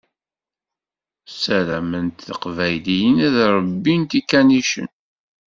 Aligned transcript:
Ssarament 1.31 2.17
teqbayliyin 2.27 3.17
ad 3.27 3.35
ṛebbint 3.55 4.11
ikanicen. 4.19 4.89